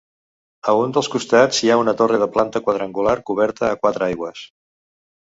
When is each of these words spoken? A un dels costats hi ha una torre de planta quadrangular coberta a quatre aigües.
A 0.71 0.73
un 0.83 0.95
dels 0.95 1.09
costats 1.17 1.61
hi 1.61 1.69
ha 1.69 1.77
una 1.83 1.95
torre 2.01 2.21
de 2.25 2.31
planta 2.39 2.65
quadrangular 2.71 3.17
coberta 3.31 3.71
a 3.73 3.81
quatre 3.87 4.09
aigües. 4.11 4.47